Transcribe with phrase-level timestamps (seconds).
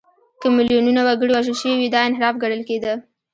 [0.41, 2.93] که میلیونونه وګړي وژل شوي وي، دا انحراف ګڼل کېده.